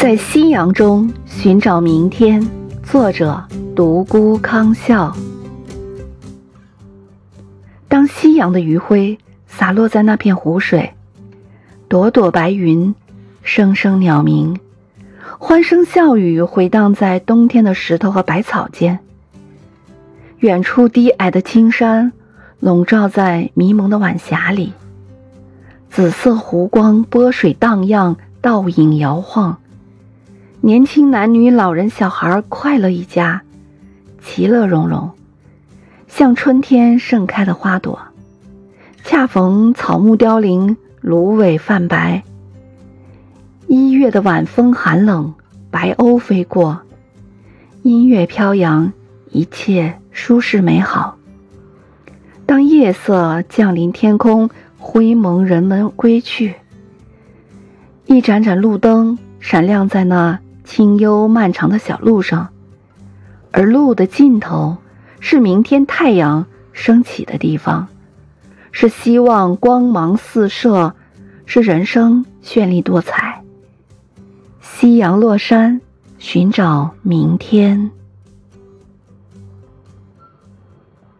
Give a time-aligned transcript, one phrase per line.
[0.00, 2.40] 在夕阳中寻找明天。
[2.84, 3.42] 作者：
[3.74, 5.12] 独孤康笑。
[7.88, 10.94] 当夕阳的余晖洒落在那片湖水，
[11.88, 12.94] 朵朵白云，
[13.42, 14.60] 声声鸟鸣，
[15.36, 19.00] 欢声笑语回荡在冬天的石头和百草间。
[20.38, 22.12] 远处低矮的青山
[22.60, 24.72] 笼罩在迷蒙的晚霞里，
[25.90, 29.58] 紫色湖光，波水荡漾，倒影摇晃。
[30.60, 33.42] 年轻男女、老人、小孩快乐一家，
[34.20, 35.12] 其乐融融，
[36.08, 37.96] 像春天盛开的花朵。
[39.04, 42.24] 恰逢草木凋零，芦苇泛白。
[43.68, 45.32] 一月的晚风寒冷，
[45.70, 46.80] 白鸥飞过，
[47.82, 48.92] 音乐飘扬，
[49.30, 51.16] 一切舒适美好。
[52.46, 56.56] 当夜色降临天空，灰蒙人们归去，
[58.06, 60.40] 一盏盏路灯闪亮在那。
[60.68, 62.50] 清幽漫长的小路上，
[63.52, 64.76] 而路的尽头
[65.18, 67.88] 是明天太阳升起的地方，
[68.70, 70.94] 是希望光芒四射，
[71.46, 73.42] 是人生绚丽多彩。
[74.60, 75.80] 夕阳落山，
[76.18, 77.90] 寻找明天。